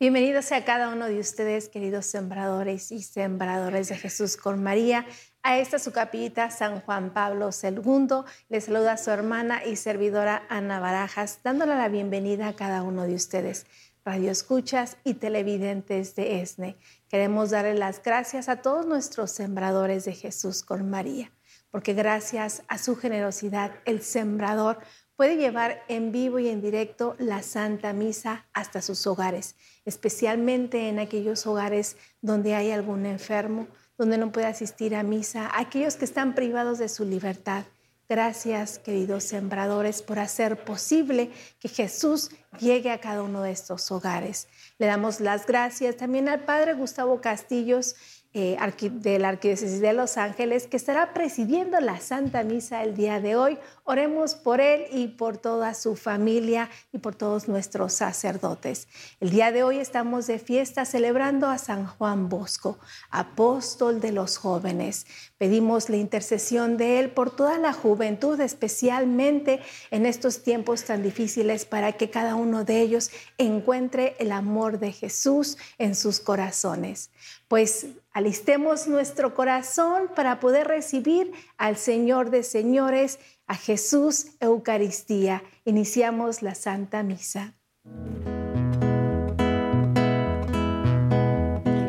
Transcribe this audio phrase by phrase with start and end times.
[0.00, 5.04] Bienvenidos a cada uno de ustedes, queridos sembradores y sembradores de Jesús con María,
[5.42, 8.22] a esta su capillita San Juan Pablo II.
[8.48, 13.16] Les saluda su hermana y servidora Ana Barajas, dándole la bienvenida a cada uno de
[13.16, 13.66] ustedes,
[14.04, 16.76] radioescuchas y televidentes de ESNE.
[17.08, 21.32] Queremos darle las gracias a todos nuestros sembradores de Jesús con María,
[21.72, 24.78] porque gracias a su generosidad, el sembrador
[25.18, 31.00] puede llevar en vivo y en directo la Santa Misa hasta sus hogares, especialmente en
[31.00, 33.66] aquellos hogares donde hay algún enfermo,
[33.98, 37.64] donde no puede asistir a misa, aquellos que están privados de su libertad.
[38.08, 42.30] Gracias, queridos sembradores, por hacer posible que Jesús
[42.60, 44.46] llegue a cada uno de estos hogares.
[44.78, 47.96] Le damos las gracias también al Padre Gustavo Castillos
[48.34, 48.58] eh,
[48.92, 53.36] de la Arquidiócesis de Los Ángeles, que estará presidiendo la Santa Misa el día de
[53.36, 53.58] hoy.
[53.84, 58.88] Oremos por él y por toda su familia y por todos nuestros sacerdotes.
[59.20, 62.78] El día de hoy estamos de fiesta celebrando a San Juan Bosco,
[63.10, 65.06] apóstol de los jóvenes.
[65.38, 69.60] Pedimos la intercesión de él por toda la juventud, especialmente
[69.90, 74.92] en estos tiempos tan difíciles, para que cada uno de ellos encuentre el amor de
[74.92, 77.10] Jesús en sus corazones.
[77.46, 77.86] Pues
[78.18, 85.44] alistemos nuestro corazón para poder recibir al Señor de señores, a Jesús Eucaristía.
[85.64, 87.54] Iniciamos la Santa Misa.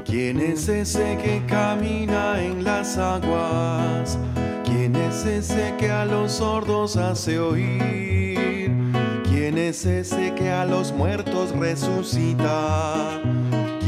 [0.05, 4.19] ¿Quién es ese que camina en las aguas?
[4.63, 8.71] ¿Quién es ese que a los sordos hace oír?
[9.23, 13.19] ¿Quién es ese que a los muertos resucita?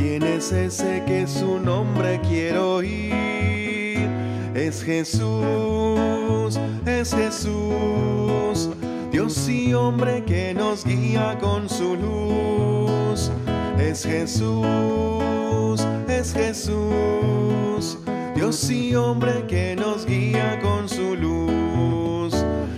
[0.02, 4.10] ¿Quién es ese que su nombre quiero oír?
[4.56, 8.72] Es Jesús, es Jesús,
[9.12, 13.30] Dios y hombre que nos guía con su luz.
[13.78, 18.00] Es Jesús, es Jesús,
[18.34, 22.34] Dios y hombre que nos guía con su luz.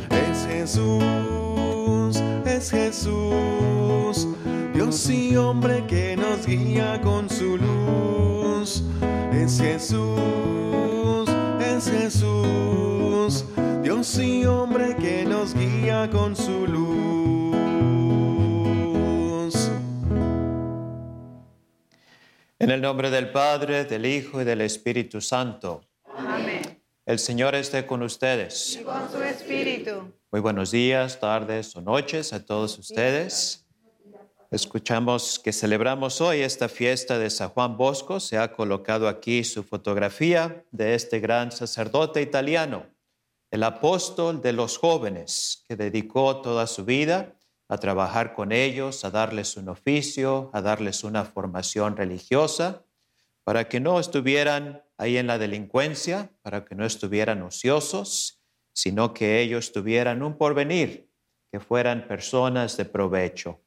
[0.10, 4.28] Es Jesús, es Jesús
[4.84, 8.84] Dios y hombre que nos guía con su luz.
[9.32, 11.30] Es Jesús,
[11.62, 13.46] es Jesús,
[13.82, 17.56] Dios y hombre que nos guía con su luz.
[22.60, 25.80] En el nombre del Padre, del Hijo y del Espíritu Santo.
[26.14, 26.84] Amén.
[27.06, 28.78] El Señor esté con ustedes.
[28.82, 30.12] Y con su espíritu.
[30.30, 33.63] Muy buenos días, tardes o noches a todos ustedes.
[34.54, 38.20] Escuchamos que celebramos hoy esta fiesta de San Juan Bosco.
[38.20, 42.86] Se ha colocado aquí su fotografía de este gran sacerdote italiano,
[43.50, 47.36] el apóstol de los jóvenes, que dedicó toda su vida
[47.68, 52.86] a trabajar con ellos, a darles un oficio, a darles una formación religiosa,
[53.44, 59.42] para que no estuvieran ahí en la delincuencia, para que no estuvieran ociosos, sino que
[59.42, 61.10] ellos tuvieran un porvenir,
[61.52, 63.63] que fueran personas de provecho.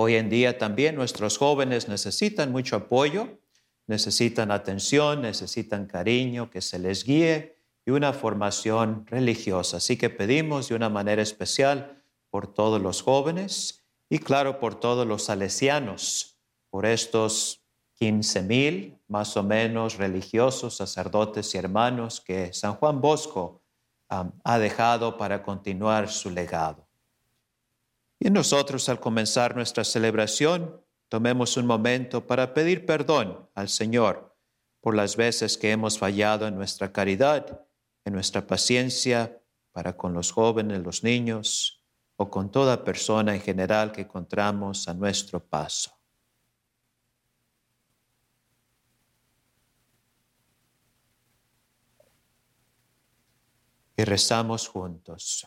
[0.00, 3.40] Hoy en día también nuestros jóvenes necesitan mucho apoyo,
[3.88, 9.78] necesitan atención, necesitan cariño, que se les guíe y una formación religiosa.
[9.78, 12.00] Así que pedimos de una manera especial
[12.30, 16.38] por todos los jóvenes y claro por todos los salesianos,
[16.70, 17.64] por estos
[17.94, 23.62] 15 mil más o menos religiosos, sacerdotes y hermanos que San Juan Bosco
[24.08, 26.87] ha dejado para continuar su legado.
[28.20, 34.36] Y nosotros al comenzar nuestra celebración, tomemos un momento para pedir perdón al Señor
[34.80, 37.64] por las veces que hemos fallado en nuestra caridad,
[38.04, 39.40] en nuestra paciencia
[39.72, 41.84] para con los jóvenes, los niños
[42.16, 45.92] o con toda persona en general que encontramos a nuestro paso.
[53.96, 55.46] Y rezamos juntos.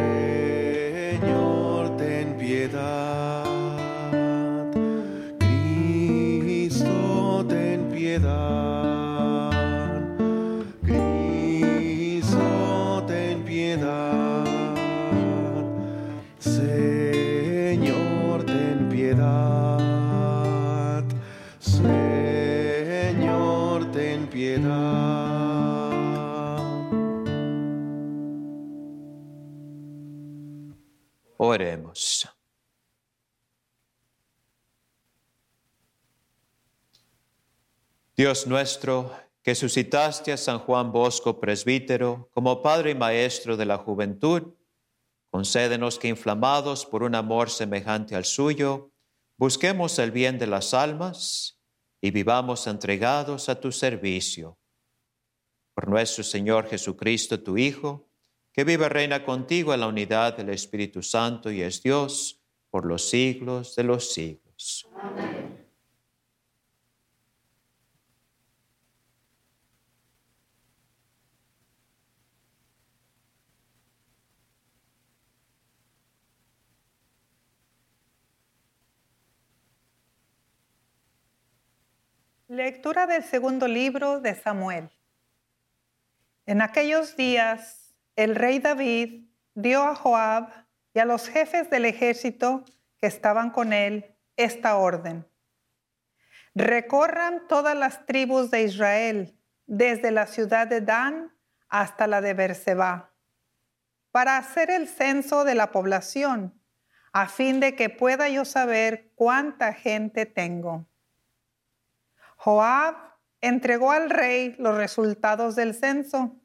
[31.43, 32.29] Oremos.
[38.15, 39.11] Dios nuestro,
[39.41, 44.53] que suscitaste a San Juan Bosco, presbítero, como padre y maestro de la juventud,
[45.31, 48.91] concédenos que inflamados por un amor semejante al suyo,
[49.35, 51.59] busquemos el bien de las almas
[52.01, 54.59] y vivamos entregados a tu servicio.
[55.73, 58.10] Por nuestro Señor Jesucristo, tu Hijo,
[58.53, 63.09] que vive reina contigo en la unidad del Espíritu Santo y es Dios por los
[63.09, 64.87] siglos de los siglos.
[82.51, 84.89] Lectura del segundo libro de Samuel.
[86.45, 87.80] En aquellos días,
[88.23, 89.25] el rey David
[89.55, 90.49] dio a Joab
[90.93, 92.63] y a los jefes del ejército
[92.97, 95.27] que estaban con él esta orden.
[96.53, 101.33] Recorran todas las tribus de Israel, desde la ciudad de Dan
[101.69, 103.13] hasta la de Berseba,
[104.11, 106.61] para hacer el censo de la población,
[107.13, 110.85] a fin de que pueda yo saber cuánta gente tengo.
[112.35, 112.95] Joab
[113.39, 116.40] entregó al rey los resultados del censo.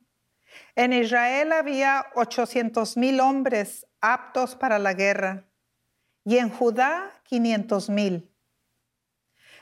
[0.75, 5.45] En Israel había 800 mil hombres aptos para la guerra
[6.25, 8.31] y en Judá 500 mil.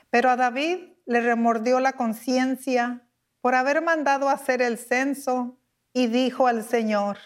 [0.09, 3.01] Pero a David le remordió la conciencia
[3.41, 5.57] por haber mandado hacer el censo
[5.93, 7.17] y dijo al Señor,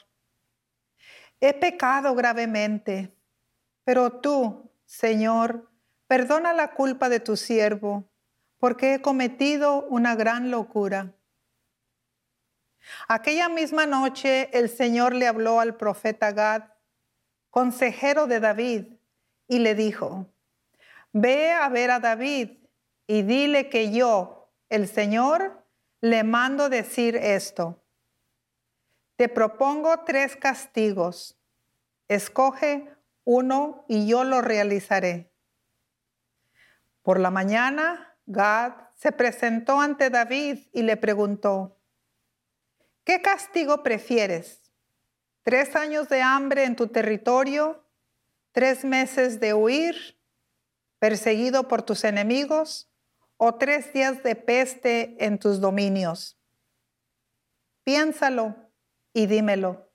[1.41, 3.15] he pecado gravemente,
[3.83, 5.71] pero tú, Señor,
[6.07, 8.09] perdona la culpa de tu siervo
[8.59, 11.13] porque he cometido una gran locura.
[13.07, 16.63] Aquella misma noche el Señor le habló al profeta Gad,
[17.49, 18.85] consejero de David,
[19.47, 20.27] y le dijo,
[21.11, 22.51] ve a ver a David
[23.07, 25.65] y dile que yo, el Señor,
[26.01, 27.81] le mando decir esto.
[29.15, 31.35] Te propongo tres castigos.
[32.07, 32.93] Escoge
[33.25, 35.31] uno y yo lo realizaré.
[37.01, 41.78] Por la mañana Gad se presentó ante David y le preguntó,
[43.09, 44.71] ¿qué castigo prefieres?
[45.41, 47.83] ¿Tres años de hambre en tu territorio?
[48.51, 50.21] ¿Tres meses de huir,
[50.99, 52.87] perseguido por tus enemigos?
[53.37, 56.37] ¿O tres días de peste en tus dominios?
[57.83, 58.55] Piénsalo
[59.11, 59.91] y dímelo,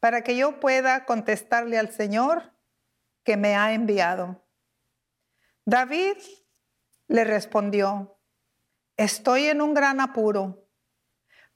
[0.00, 2.54] para que yo pueda contestarle al Señor
[3.22, 4.44] que me ha enviado.
[5.64, 6.16] David
[7.06, 8.18] le respondió,
[8.96, 10.67] estoy en un gran apuro,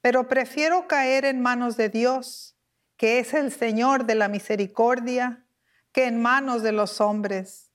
[0.02, 2.56] pero prefiero caer en manos de Dios,
[2.96, 5.44] que es el Señor de la misericordia,
[5.92, 7.70] que en manos de los hombres.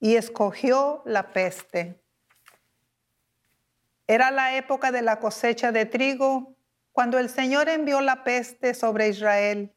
[0.00, 2.00] Y escogió la peste.
[4.06, 6.56] Era la época de la cosecha de trigo,
[6.92, 9.74] cuando el Señor envió la peste sobre Israel,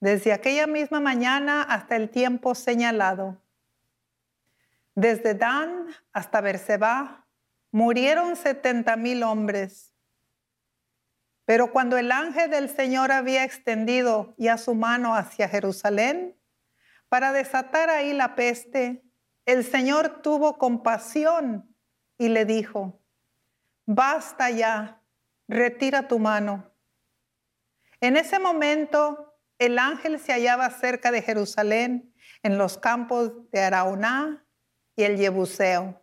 [0.00, 3.40] desde aquella misma mañana hasta el tiempo señalado.
[4.94, 7.26] Desde Dan hasta Berseba
[7.70, 9.95] murieron setenta mil hombres.
[11.46, 16.36] Pero cuando el ángel del Señor había extendido ya su mano hacia Jerusalén
[17.08, 19.04] para desatar ahí la peste,
[19.46, 21.72] el Señor tuvo compasión
[22.18, 23.00] y le dijo,
[23.86, 25.00] basta ya,
[25.46, 26.72] retira tu mano.
[28.00, 32.12] En ese momento el ángel se hallaba cerca de Jerusalén,
[32.42, 34.44] en los campos de Araúná
[34.96, 36.02] y el Jebuseo.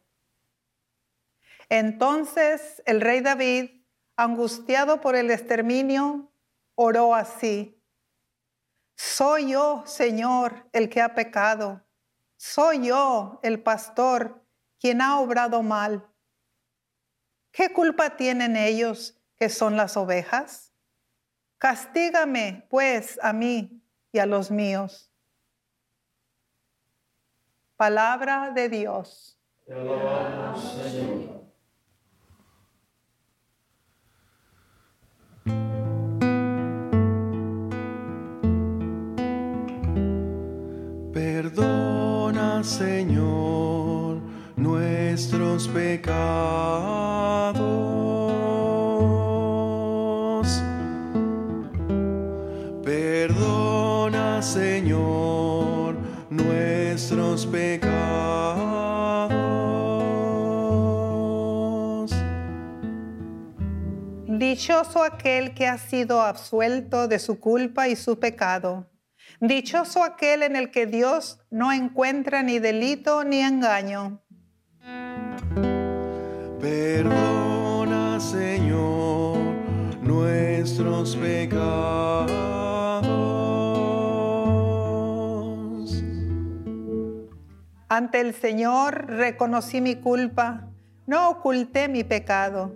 [1.70, 3.83] Entonces el rey David,
[4.16, 6.32] angustiado por el exterminio,
[6.76, 7.80] oró así.
[8.96, 11.84] Soy yo, Señor, el que ha pecado.
[12.38, 14.44] Soy yo, el pastor,
[14.80, 16.08] quien ha obrado mal.
[17.52, 20.74] ¿Qué culpa tienen ellos que son las ovejas?
[21.58, 25.12] Castígame, pues, a mí y a los míos.
[27.76, 29.40] Palabra de Dios.
[29.66, 31.43] Te Señor.
[42.64, 44.22] Señor,
[44.56, 46.14] nuestros pecados.
[52.86, 55.98] Perdona, Señor,
[56.30, 57.94] nuestros pecados.
[64.26, 68.88] Dichoso aquel que ha sido absuelto de su culpa y su pecado
[69.40, 74.22] Dichoso aquel en el que Dios no encuentra ni delito ni engaño.
[76.60, 79.38] Perdona, Señor,
[80.02, 82.44] nuestros pecados.
[87.90, 90.72] Ante el Señor reconocí mi culpa,
[91.06, 92.74] no oculté mi pecado.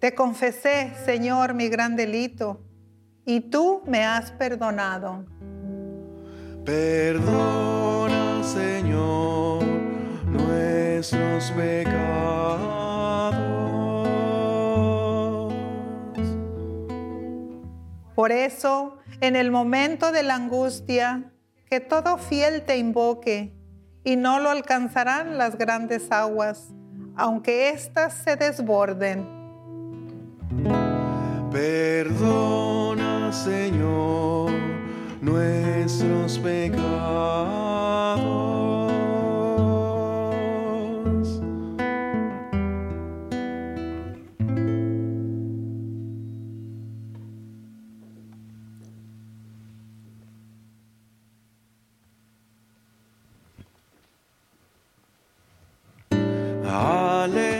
[0.00, 2.65] Te confesé, Señor, mi gran delito,
[3.26, 5.24] y tú me has perdonado.
[6.64, 9.64] Perdona, Señor,
[10.26, 12.76] nuestros pecados.
[18.14, 21.32] Por eso, en el momento de la angustia,
[21.68, 23.52] que todo fiel te invoque,
[24.04, 26.68] y no lo alcanzarán las grandes aguas,
[27.16, 29.26] aunque éstas se desborden.
[31.50, 32.85] Perdona,
[33.32, 34.52] Señor,
[35.20, 37.06] nuestros pecados.
[56.68, 57.55] Ale,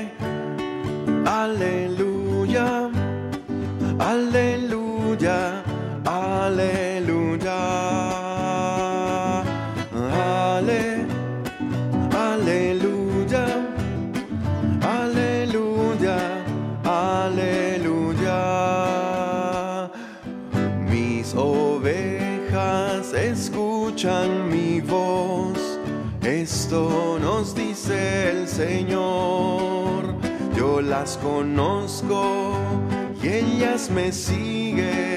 [24.48, 25.80] mi voz.
[26.22, 30.14] Esto nos dice el Señor.
[30.56, 32.52] Yo las conozco
[33.20, 35.15] y ellas me siguen.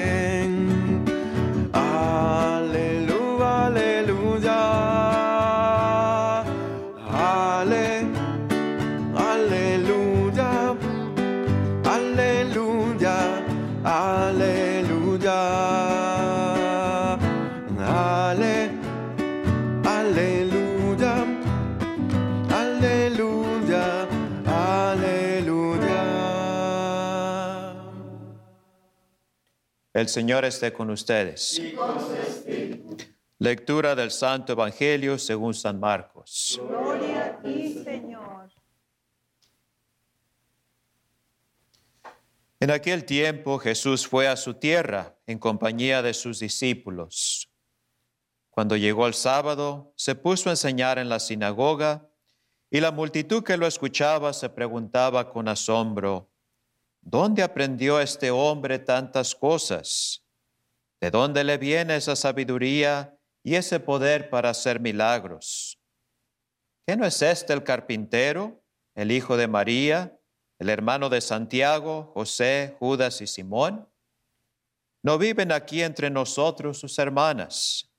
[30.00, 31.60] El Señor esté con ustedes.
[33.38, 36.58] Lectura del Santo Evangelio según San Marcos.
[36.66, 38.50] Gloria a ti, Señor.
[42.60, 47.50] En aquel tiempo Jesús fue a su tierra en compañía de sus discípulos.
[48.48, 52.08] Cuando llegó el sábado, se puso a enseñar en la sinagoga
[52.70, 56.29] y la multitud que lo escuchaba se preguntaba con asombro,
[57.00, 60.24] ¿dónde aprendió este hombre tantas cosas?
[61.00, 65.80] ¿De dónde le viene esa sabiduría y ese poder para hacer milagros?
[66.86, 68.62] ¿Qué no es este el carpintero,
[68.94, 70.18] el hijo de María,
[70.58, 73.88] el hermano de Santiago, José, Judas y Simón?
[75.02, 77.90] ¿No viven aquí entre nosotros sus hermanas?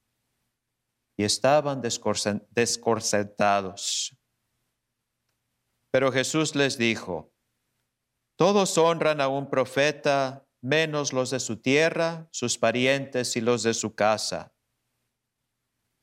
[1.17, 4.15] Y estaban desconcertados.
[5.89, 7.30] Pero Jesús les dijo,
[8.41, 13.75] todos honran a un profeta menos los de su tierra, sus parientes y los de
[13.75, 14.51] su casa.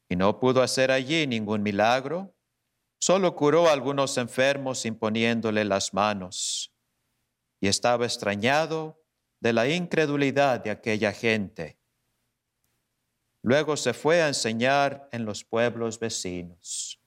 [0.08, 2.36] Y no pudo hacer allí ningún milagro,
[3.00, 6.72] solo curó a algunos enfermos imponiéndole las manos.
[7.58, 9.02] Y estaba extrañado
[9.40, 11.76] de la incredulidad de aquella gente.
[13.42, 17.00] Luego se fue a enseñar en los pueblos vecinos.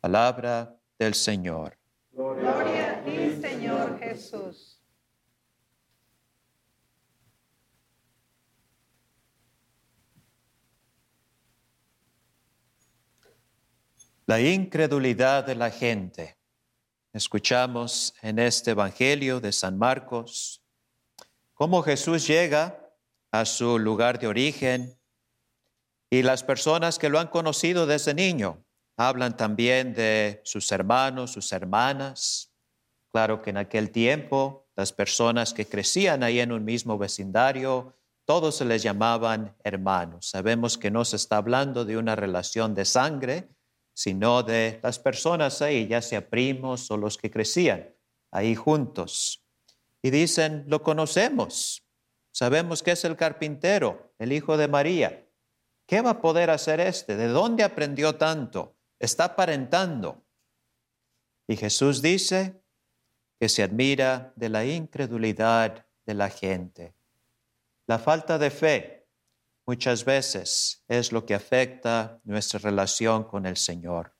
[0.00, 1.79] Palabra del Señor.
[2.12, 4.82] Gloria a ti, Señor Jesús.
[14.26, 16.36] La incredulidad de la gente.
[17.12, 20.62] Escuchamos en este Evangelio de San Marcos
[21.54, 22.92] cómo Jesús llega
[23.32, 24.96] a su lugar de origen
[26.08, 28.64] y las personas que lo han conocido desde niño
[29.08, 32.52] hablan también de sus hermanos, sus hermanas.
[33.10, 38.56] Claro que en aquel tiempo las personas que crecían ahí en un mismo vecindario, todos
[38.56, 40.28] se les llamaban hermanos.
[40.28, 43.48] Sabemos que no se está hablando de una relación de sangre,
[43.94, 47.88] sino de las personas ahí, ya sea primos o los que crecían
[48.30, 49.42] ahí juntos.
[50.02, 51.86] Y dicen, lo conocemos,
[52.32, 55.26] sabemos que es el carpintero, el hijo de María.
[55.86, 57.16] ¿Qué va a poder hacer este?
[57.16, 58.76] ¿De dónde aprendió tanto?
[59.00, 60.22] Está aparentando.
[61.48, 62.60] Y Jesús dice,
[63.40, 66.94] que se admira de la incredulidad de la gente.
[67.86, 69.08] La falta de fe
[69.66, 74.14] muchas veces es lo que afecta nuestra relación con el Señor.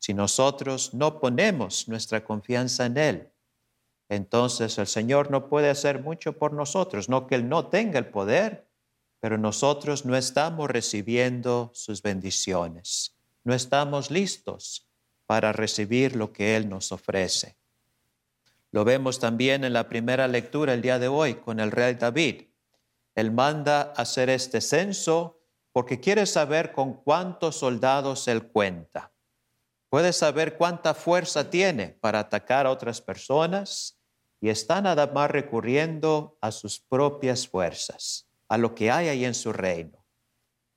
[0.00, 3.32] Si nosotros no ponemos nuestra confianza en Él,
[4.08, 8.08] entonces el Señor no puede hacer mucho por nosotros, no que Él no tenga el
[8.08, 8.66] poder,
[9.20, 14.88] pero nosotros no estamos recibiendo sus bendiciones, no estamos listos
[15.26, 17.56] para recibir lo que Él nos ofrece.
[18.72, 22.44] Lo vemos también en la primera lectura el día de hoy con el rey David.
[23.16, 25.40] Él manda hacer este censo
[25.72, 29.12] porque quiere saber con cuántos soldados él cuenta.
[29.88, 33.98] Puede saber cuánta fuerza tiene para atacar a otras personas
[34.40, 39.34] y está nada más recurriendo a sus propias fuerzas, a lo que hay ahí en
[39.34, 40.06] su reino.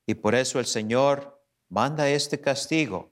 [0.07, 1.42] Y por eso el Señor
[1.73, 3.11] manda este castigo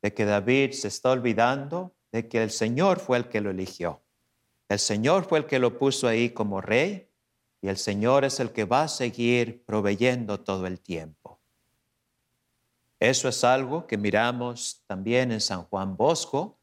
[0.00, 4.00] de que David se está olvidando de que el Señor fue el que lo eligió.
[4.68, 7.10] El Señor fue el que lo puso ahí como rey
[7.60, 11.40] y el Señor es el que va a seguir proveyendo todo el tiempo.
[13.00, 16.56] Eso es algo que miramos también en San Juan Bosco,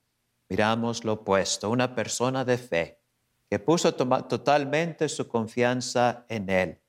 [0.48, 3.02] miramos lo opuesto, una persona de fe
[3.50, 6.81] que puso totalmente su confianza en Él.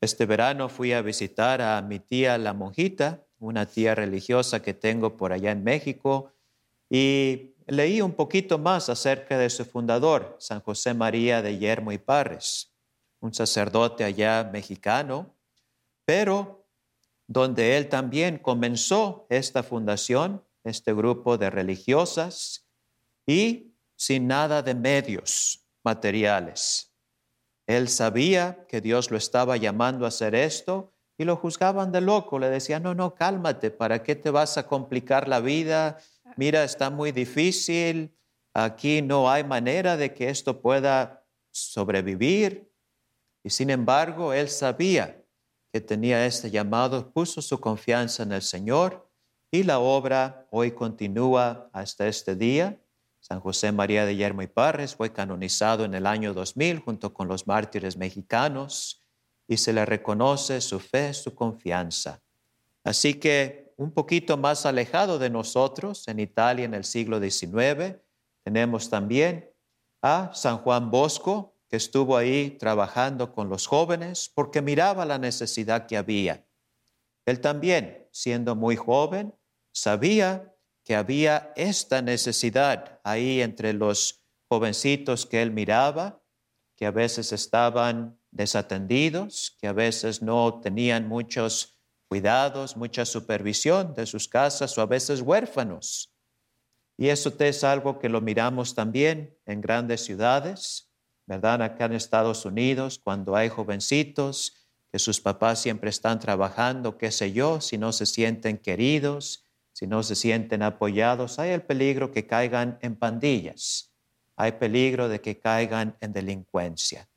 [0.00, 5.16] Este verano fui a visitar a mi tía la monjita, una tía religiosa que tengo
[5.16, 6.32] por allá en México,
[6.88, 11.98] y leí un poquito más acerca de su fundador, San José María de Yermo y
[11.98, 12.72] Parres,
[13.20, 15.36] un sacerdote allá mexicano,
[16.04, 16.66] pero
[17.26, 22.66] donde él también comenzó esta fundación este grupo de religiosas
[23.26, 26.89] y sin nada de medios materiales.
[27.70, 32.40] Él sabía que Dios lo estaba llamando a hacer esto y lo juzgaban de loco.
[32.40, 35.98] Le decían, no, no, cálmate, ¿para qué te vas a complicar la vida?
[36.36, 38.12] Mira, está muy difícil,
[38.54, 42.68] aquí no hay manera de que esto pueda sobrevivir.
[43.44, 45.24] Y sin embargo, él sabía
[45.72, 49.08] que tenía este llamado, puso su confianza en el Señor
[49.52, 52.80] y la obra hoy continúa hasta este día.
[53.30, 57.28] San José María de Yermo y Parres fue canonizado en el año 2000 junto con
[57.28, 59.04] los mártires mexicanos
[59.46, 62.20] y se le reconoce su fe, su confianza.
[62.82, 68.00] Así que un poquito más alejado de nosotros, en Italia en el siglo XIX,
[68.42, 69.48] tenemos también
[70.02, 75.86] a San Juan Bosco, que estuvo ahí trabajando con los jóvenes porque miraba la necesidad
[75.86, 76.48] que había.
[77.26, 79.32] Él también, siendo muy joven,
[79.72, 80.52] sabía
[80.84, 86.22] que había esta necesidad ahí entre los jovencitos que él miraba,
[86.76, 94.06] que a veces estaban desatendidos, que a veces no tenían muchos cuidados, mucha supervisión de
[94.06, 96.12] sus casas o a veces huérfanos.
[96.96, 100.90] Y eso es algo que lo miramos también en grandes ciudades,
[101.26, 101.62] ¿verdad?
[101.62, 107.32] Acá en Estados Unidos, cuando hay jovencitos que sus papás siempre están trabajando, qué sé
[107.32, 109.49] yo, si no se sienten queridos,
[109.80, 113.90] si no se sienten apoyados, hay el peligro que caigan en pandillas,
[114.36, 117.08] hay peligro de que caigan en delincuencia.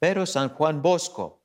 [0.00, 1.44] Pero San Juan Bosco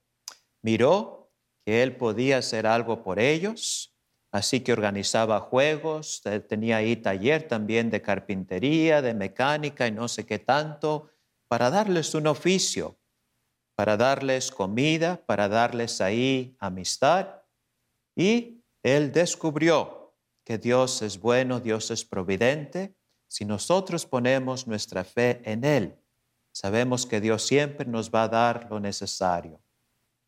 [0.63, 1.31] miró
[1.63, 3.95] que él podía hacer algo por ellos,
[4.31, 10.25] así que organizaba juegos, tenía ahí taller también de carpintería, de mecánica y no sé
[10.25, 11.11] qué tanto,
[11.47, 12.97] para darles un oficio,
[13.75, 17.43] para darles comida, para darles ahí amistad.
[18.15, 20.00] Y él descubrió
[20.51, 22.93] que Dios es bueno, Dios es providente,
[23.29, 25.95] si nosotros ponemos nuestra fe en Él,
[26.51, 29.61] sabemos que Dios siempre nos va a dar lo necesario.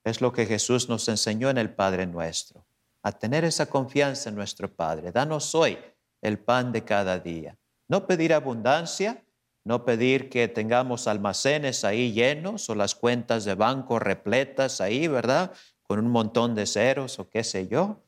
[0.06, 2.66] Es lo que Jesús nos enseñó en el Padre nuestro,
[3.02, 5.12] a tener esa confianza en nuestro Padre.
[5.12, 5.78] Danos hoy
[6.22, 7.58] el pan de cada día.
[7.90, 9.26] No pedir abundancia,
[9.66, 15.52] no pedir que tengamos almacenes ahí llenos o las cuentas de banco repletas ahí, ¿verdad?
[15.82, 18.00] Con un montón de ceros o qué sé yo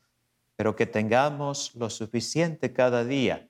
[0.56, 3.48] pero que tengamos lo suficiente cada día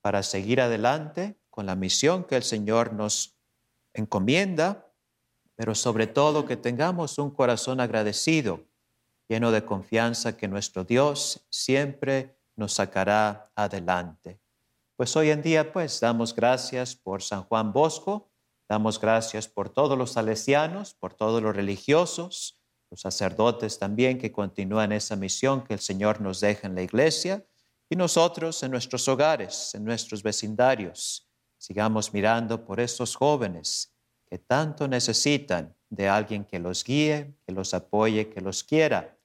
[0.00, 3.38] para seguir adelante con la misión que el Señor nos
[3.92, 4.90] encomienda,
[5.54, 8.64] pero sobre todo que tengamos un corazón agradecido,
[9.28, 14.40] lleno de confianza que nuestro Dios siempre nos sacará adelante.
[14.96, 18.30] Pues hoy en día, pues damos gracias por San Juan Bosco,
[18.68, 22.59] damos gracias por todos los salesianos, por todos los religiosos,
[22.90, 27.44] los sacerdotes también que continúan esa misión que el Señor nos deja en la iglesia
[27.88, 33.94] y nosotros en nuestros hogares, en nuestros vecindarios, sigamos mirando por estos jóvenes
[34.26, 39.18] que tanto necesitan de alguien que los guíe, que los apoye, que los quiera,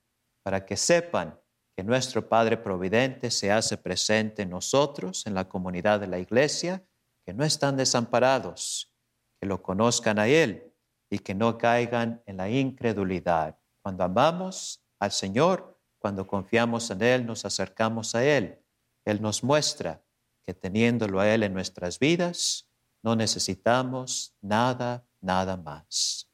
[0.44, 1.40] para que sepan
[1.76, 6.84] que nuestro Padre Providente se hace presente en nosotros, en la comunidad de la iglesia,
[7.26, 8.92] que no están desamparados,
[9.40, 10.75] que lo conozcan a Él
[11.16, 13.58] y que no caigan en la incredulidad.
[13.82, 18.60] Cuando amamos al Señor, cuando confiamos en Él, nos acercamos a Él.
[19.06, 20.04] Él nos muestra
[20.46, 22.68] que teniéndolo a Él en nuestras vidas,
[23.02, 26.30] no necesitamos nada, nada más.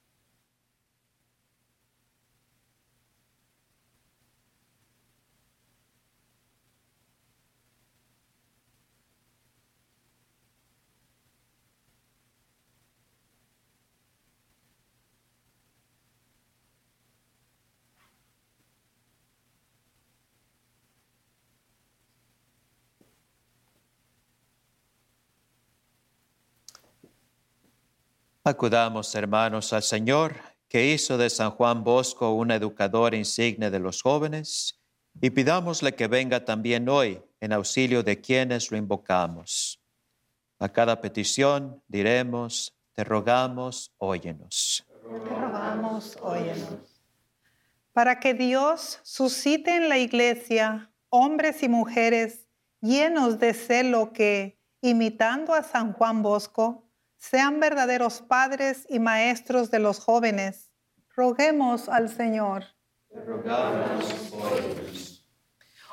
[28.44, 30.34] Acudamos, hermanos, al Señor,
[30.68, 34.82] que hizo de San Juan Bosco un educador insigne de los jóvenes,
[35.22, 39.80] y pidámosle que venga también hoy en auxilio de quienes lo invocamos.
[40.58, 44.88] A cada petición diremos, te rogamos, óyenos.
[45.04, 47.04] Te rogamos, óyenos.
[47.94, 52.48] Para que Dios suscite en la iglesia hombres y mujeres
[52.80, 56.91] llenos de celo que, imitando a San Juan Bosco,
[57.22, 60.72] sean verdaderos padres y maestros de los jóvenes.
[61.16, 62.64] Roguemos al Señor.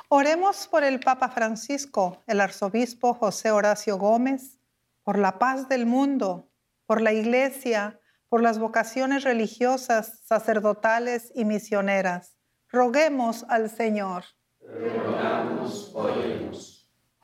[0.08, 4.58] Oremos por el Papa Francisco, el arzobispo José Horacio Gómez,
[5.02, 6.48] por la paz del mundo,
[6.86, 12.38] por la iglesia, por las vocaciones religiosas, sacerdotales y misioneras.
[12.70, 14.24] Roguemos al Señor.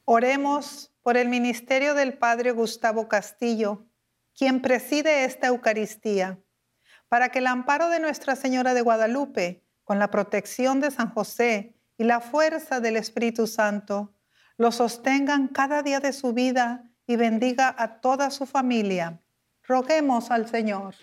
[0.05, 3.87] Oremos por el ministerio del Padre Gustavo Castillo,
[4.37, 6.41] quien preside esta Eucaristía,
[7.09, 11.77] para que el amparo de Nuestra Señora de Guadalupe, con la protección de San José
[11.97, 14.15] y la fuerza del Espíritu Santo,
[14.57, 19.21] lo sostengan cada día de su vida y bendiga a toda su familia.
[19.63, 20.95] Roguemos al Señor.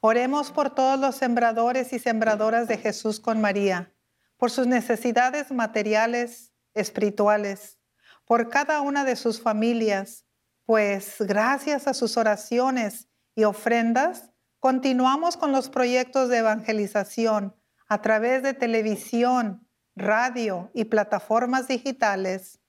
[0.00, 3.92] Oremos por todos los sembradores y sembradoras de Jesús con María,
[4.36, 7.81] por sus necesidades materiales, espirituales
[8.24, 10.24] por cada una de sus familias,
[10.64, 17.56] pues gracias a sus oraciones y ofrendas, continuamos con los proyectos de evangelización
[17.88, 22.60] a través de televisión, radio y plataformas digitales.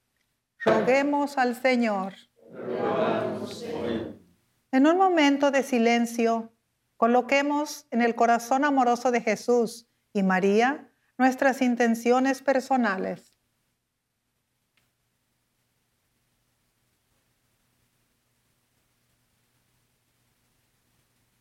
[0.66, 2.14] Roguemos al Señor.
[4.72, 6.52] En un momento de silencio,
[6.98, 13.33] coloquemos en el corazón amoroso de Jesús y María nuestras intenciones personales.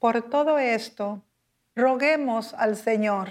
[0.03, 1.23] Por todo esto,
[1.77, 3.29] roguemos al Señor.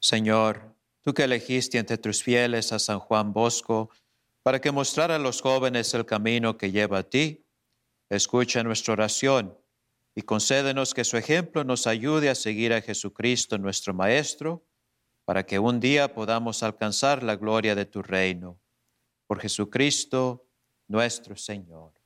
[0.00, 3.90] Señor, tú que elegiste entre tus fieles a San Juan Bosco
[4.42, 7.44] para que mostrara a los jóvenes el camino que lleva a ti,
[8.08, 9.54] escucha nuestra oración
[10.14, 14.64] y concédenos que su ejemplo nos ayude a seguir a Jesucristo nuestro Maestro,
[15.26, 18.58] para que un día podamos alcanzar la gloria de tu reino.
[19.26, 20.46] Por Jesucristo
[20.88, 22.01] nuestro Señor.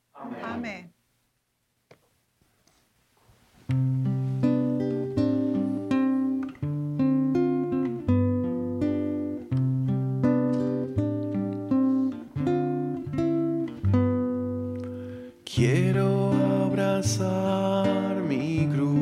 [15.57, 16.33] Quiero
[16.67, 18.99] abrazar mi cruz.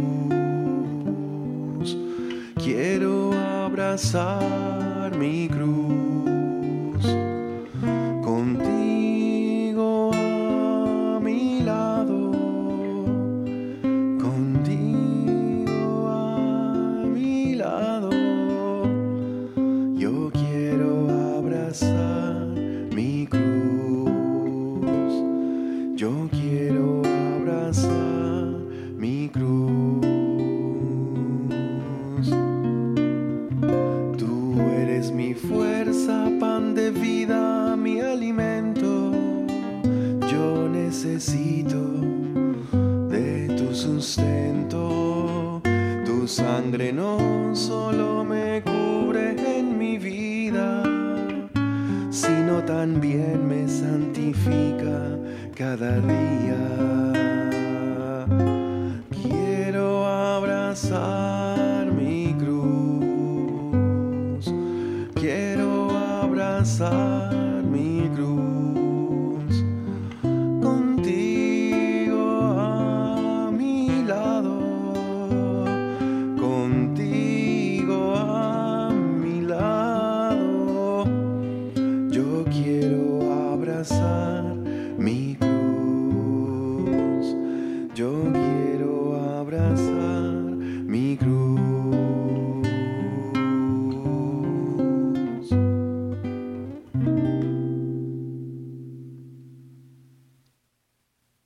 [2.62, 5.83] Quiero abrazar mi cruz.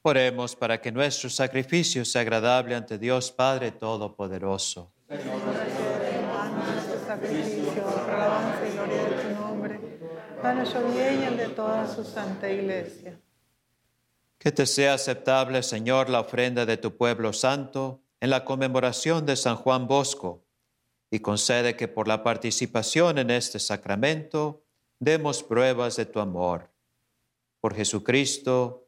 [0.09, 4.91] Oremos para que nuestro sacrificio sea agradable ante Dios Padre Todopoderoso.
[11.37, 13.21] De toda su santa iglesia.
[14.39, 19.37] Que te sea aceptable, Señor, la ofrenda de tu pueblo santo en la conmemoración de
[19.37, 20.43] San Juan Bosco
[21.11, 24.65] y concede que por la participación en este sacramento
[25.01, 26.71] demos pruebas de tu amor.
[27.61, 28.88] Por Jesucristo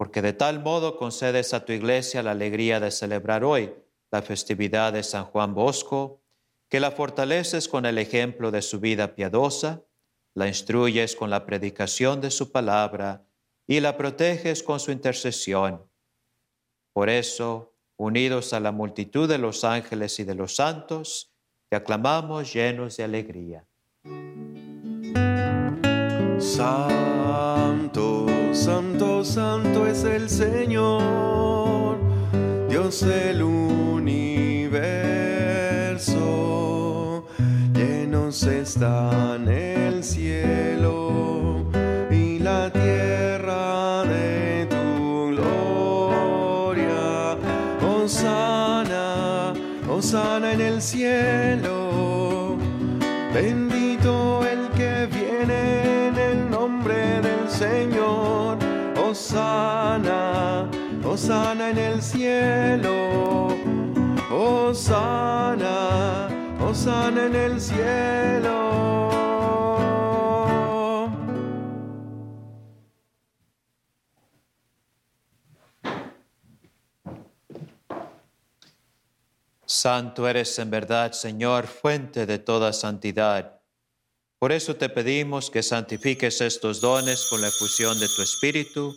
[0.00, 3.74] porque de tal modo concedes a tu iglesia la alegría de celebrar hoy
[4.10, 6.22] la festividad de San Juan Bosco,
[6.70, 9.82] que la fortaleces con el ejemplo de su vida piadosa,
[10.32, 13.26] la instruyes con la predicación de su palabra
[13.66, 15.84] y la proteges con su intercesión.
[16.94, 21.30] Por eso, unidos a la multitud de los ángeles y de los santos,
[21.68, 23.66] te aclamamos llenos de alegría.
[26.38, 27.69] Santo,
[28.70, 31.98] santo, santo es el Señor,
[32.68, 34.46] Dios del universo.
[37.74, 41.64] Llenos están el cielo
[42.12, 47.36] y la tierra de tu gloria.
[47.82, 49.52] Osana,
[49.90, 51.79] Osana en el cielo.
[61.22, 63.48] Osana, en el cielo.
[64.32, 65.66] Osana,
[66.58, 69.10] Osana en el cielo.
[79.66, 83.60] Santo eres en verdad, Señor, fuente de toda santidad.
[84.38, 88.96] Por eso te pedimos que santifiques estos dones con la efusión de tu Espíritu,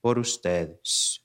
[0.00, 1.24] por ustedes.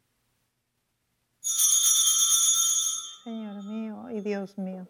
[3.23, 4.87] Señor mío y Dios mío.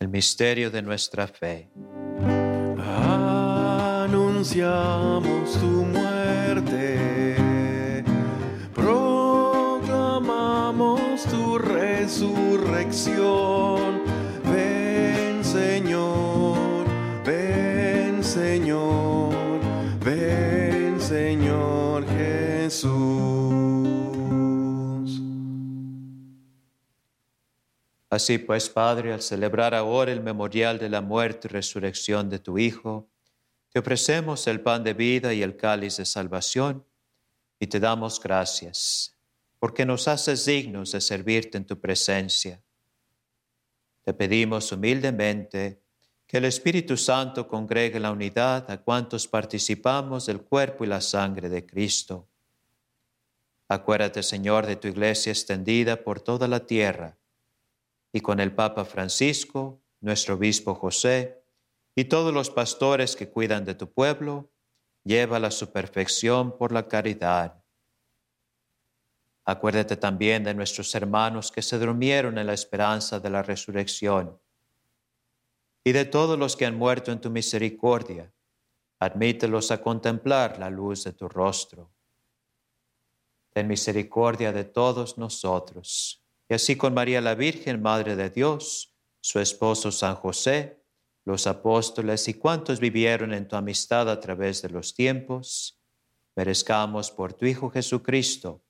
[0.00, 1.70] El misterio de nuestra fe.
[4.42, 8.04] Anunciamos tu muerte,
[8.74, 14.02] proclamamos tu resurrección.
[14.42, 16.88] Ven Señor,
[17.24, 19.60] ven Señor,
[20.04, 22.90] ven Señor Jesús.
[28.10, 32.58] Así pues, Padre, al celebrar ahora el memorial de la muerte y resurrección de tu
[32.58, 33.11] Hijo,
[33.72, 36.86] te ofrecemos el pan de vida y el cáliz de salvación
[37.58, 39.16] y te damos gracias.
[39.58, 42.60] porque nos haces dignos de servirte en tu presencia.
[44.02, 45.80] Te pedimos humildemente
[46.26, 51.48] que el Espíritu Santo congregue la unidad a cuantos participamos del cuerpo y la sangre
[51.48, 52.28] de Cristo.
[53.68, 57.16] Acuérdate, Señor, de tu iglesia extendida por toda la tierra,
[58.12, 61.41] y con el Papa Francisco, nuestro obispo José,
[61.94, 64.50] y todos los pastores que cuidan de tu pueblo,
[65.04, 67.62] llévala a su perfección por la caridad.
[69.44, 74.40] Acuérdate también de nuestros hermanos que se durmieron en la esperanza de la resurrección
[75.84, 78.32] y de todos los que han muerto en tu misericordia.
[79.00, 81.92] Admítelos a contemplar la luz de tu rostro.
[83.52, 89.40] Ten misericordia de todos nosotros, y así con María la Virgen, Madre de Dios, su
[89.40, 90.81] esposo San José,
[91.24, 95.78] los apóstoles y cuantos vivieron en tu amistad a través de los tiempos,
[96.34, 98.62] merezcamos por tu Hijo Jesucristo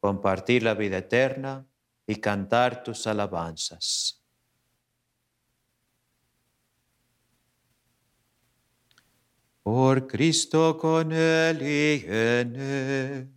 [0.00, 1.66] compartir la vida eterna
[2.06, 4.24] y cantar tus alabanzas.
[9.62, 13.28] Por Cristo con Él y en Él.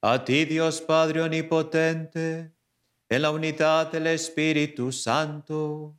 [0.00, 2.52] A ti Dios Padre Omnipotente,
[3.08, 5.94] en la unidad del Espíritu Santo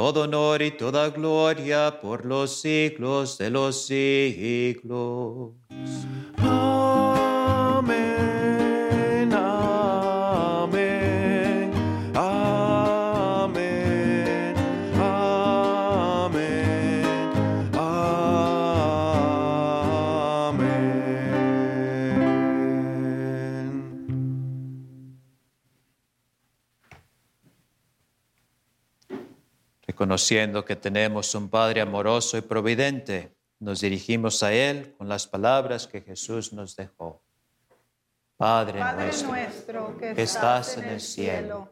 [0.00, 5.52] todo honor y toda gloria por los siglos de los siglos.
[30.00, 35.86] Reconociendo que tenemos un Padre amoroso y providente, nos dirigimos a Él con las palabras
[35.86, 37.20] que Jesús nos dejó.
[38.38, 41.68] Padre, Padre nuestro, nuestro que que estás en el cielo,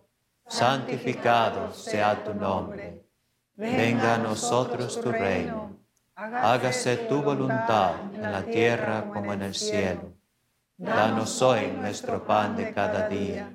[0.47, 3.03] santificado sea tu nombre.
[3.57, 5.79] Venga a nosotros tu reino.
[6.15, 10.13] Hágase tu voluntad en la tierra como en el cielo.
[10.77, 13.51] Danos hoy nuestro pan de cada día.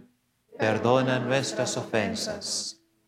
[0.58, 2.83] Perdona nuestras ofensas,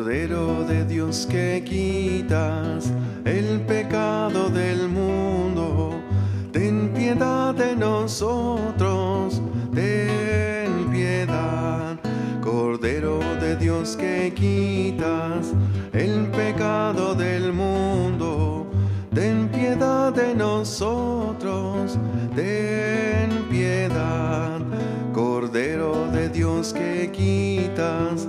[0.00, 2.90] Cordero de Dios que quitas
[3.26, 6.00] el pecado del mundo,
[6.52, 9.42] ten piedad de nosotros,
[9.74, 11.98] ten piedad.
[12.40, 15.52] Cordero de Dios que quitas
[15.92, 18.70] el pecado del mundo,
[19.12, 21.98] ten piedad de nosotros,
[22.34, 24.62] ten piedad.
[25.12, 28.26] Cordero de Dios que quitas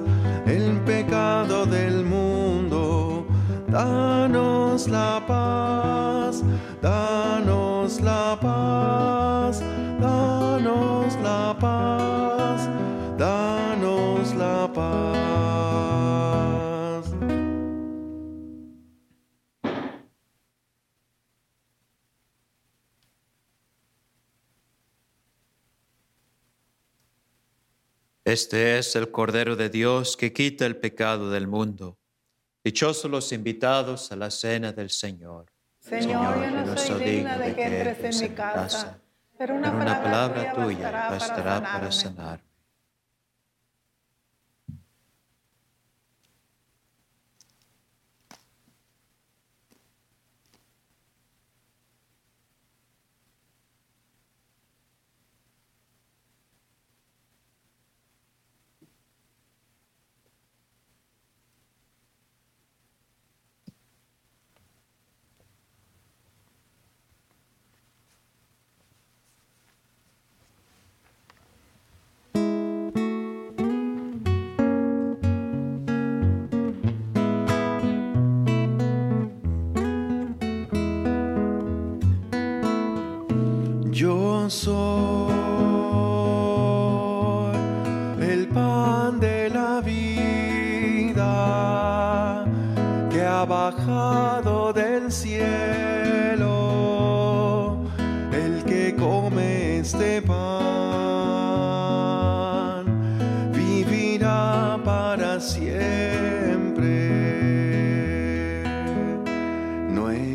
[0.52, 3.26] el pecado del mundo,
[3.68, 6.44] danos la paz,
[6.82, 9.64] danos la paz,
[28.24, 31.98] Este es el Cordero de Dios que quita el pecado del mundo.
[32.64, 35.48] Dichosos los invitados a la cena del Señor.
[35.80, 39.02] Señor, yo no soy digna de que entres en mi casa,
[39.36, 42.51] pero una, pero una palabra tuya tuya bastará para sanar.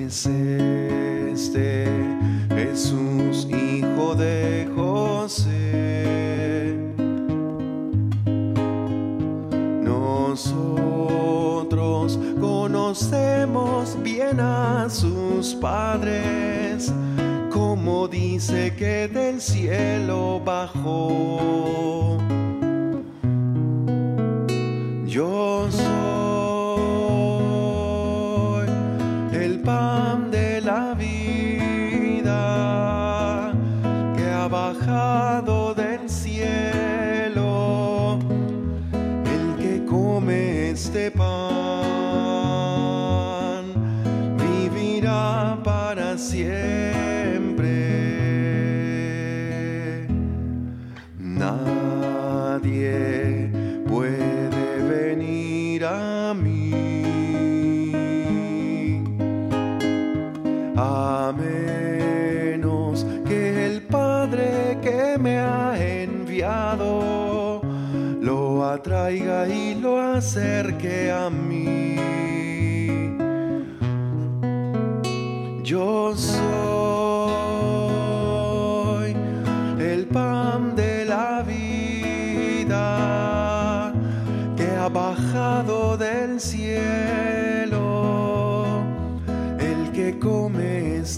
[0.06, 1.86] Es este
[2.50, 6.76] Jesús, hijo de José.
[9.82, 10.46] Nosotros
[12.40, 16.92] conocemos bien a sus padres,
[17.50, 21.05] como dice que del cielo bajó.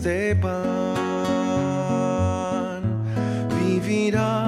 [0.09, 0.57] Este pan
[3.61, 4.48] vivirá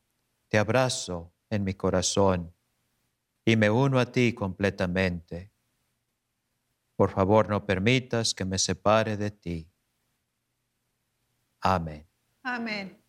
[0.51, 2.53] te abrazo en mi corazón
[3.45, 5.53] y me uno a ti completamente.
[6.97, 9.71] Por favor, no permitas que me separe de ti.
[11.61, 12.05] Amén.
[12.43, 13.00] Amén.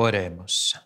[0.00, 0.78] Oremos.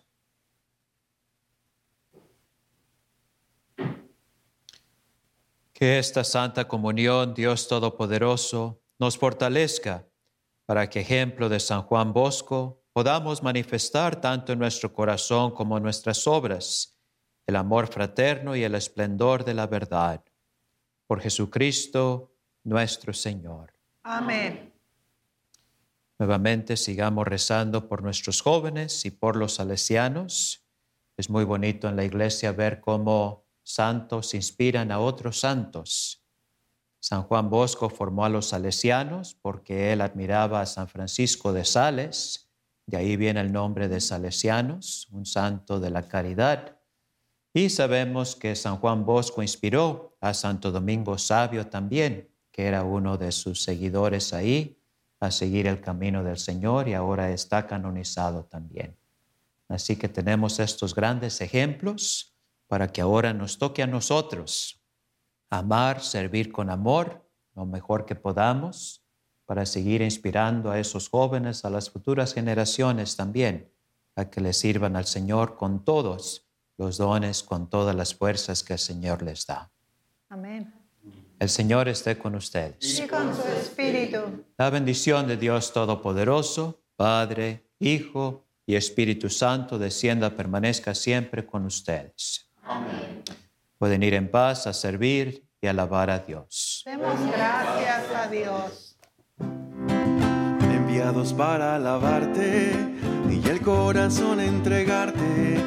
[5.71, 10.07] Que esta Santa Comunión, Dios Todopoderoso, nos fortalezca
[10.65, 15.83] para que, ejemplo de San Juan Bosco, podamos manifestar tanto en nuestro corazón como en
[15.83, 16.97] nuestras obras
[17.45, 20.23] el amor fraterno y el esplendor de la verdad.
[21.05, 22.33] Por Jesucristo
[22.63, 23.75] nuestro Señor.
[24.01, 24.72] Amén.
[26.19, 30.67] Nuevamente sigamos rezando por nuestros jóvenes y por los salesianos.
[31.17, 36.23] Es muy bonito en la iglesia ver cómo santos inspiran a otros santos.
[37.01, 42.49] San Juan Bosco formó a los salesianos porque él admiraba a San Francisco de Sales,
[42.85, 46.79] de ahí viene el nombre de salesianos, un santo de la caridad.
[47.53, 53.17] Y sabemos que San Juan Bosco inspiró a Santo Domingo Sabio también, que era uno
[53.17, 54.82] de sus seguidores ahí,
[55.23, 58.97] a seguir el camino del Señor y ahora está canonizado también.
[59.69, 62.35] Así que tenemos estos grandes ejemplos
[62.67, 64.81] para que ahora nos toque a nosotros
[65.49, 69.05] amar, servir con amor lo mejor que podamos
[69.45, 73.71] para seguir inspirando a esos jóvenes, a las futuras generaciones también,
[74.15, 78.73] a que les sirvan al Señor con todos los dones, con todas las fuerzas que
[78.73, 79.71] el Señor les da.
[80.29, 80.82] Amén.
[81.39, 82.99] El Señor esté con ustedes.
[82.99, 84.45] Y con su espíritu.
[84.57, 92.49] La bendición de Dios Todopoderoso, Padre, Hijo y Espíritu Santo, descienda, permanezca siempre con ustedes.
[92.63, 93.23] Amén.
[93.77, 96.83] Pueden ir en paz a servir y alabar a Dios.
[96.85, 98.97] Demos gracias a Dios.
[100.73, 102.71] enviados para alabarte
[103.29, 105.57] y el corazón entregarte,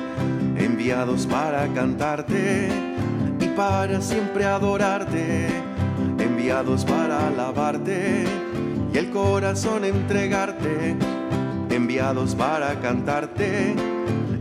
[0.56, 2.95] enviados para cantarte
[3.56, 5.48] para siempre adorarte,
[6.18, 8.24] enviados para alabarte
[8.92, 10.94] y el corazón entregarte,
[11.70, 13.74] enviados para cantarte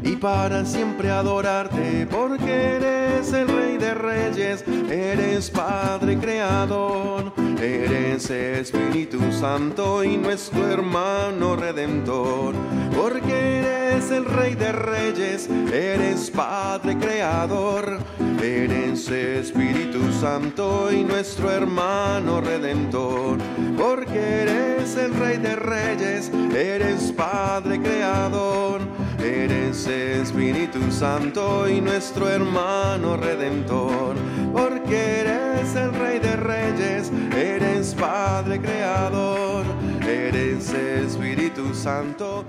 [0.03, 9.32] y para siempre adorarte, porque eres el Rey de Reyes, eres Padre Creador, eres Espíritu
[9.32, 12.53] Santo y nuestro hermano Redentor,
[12.93, 18.00] porque eres el Rey de Reyes, eres Padre Creador,
[18.43, 23.38] eres Espíritu Santo y nuestro hermano Redentor,
[23.78, 28.82] porque eres el Rey de Reyes, eres Padre Creador,
[29.24, 34.16] eres Espíritu Santo y nuestro hermano Redentor,
[34.52, 39.64] porque eres el Rey de Reyes, eres Padre Creador,
[40.06, 42.43] eres Espíritu Santo